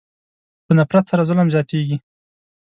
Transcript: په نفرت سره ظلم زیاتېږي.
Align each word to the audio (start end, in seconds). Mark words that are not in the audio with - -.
په 0.65 0.71
نفرت 0.79 1.05
سره 1.11 1.25
ظلم 1.29 1.47
زیاتېږي. 1.55 1.97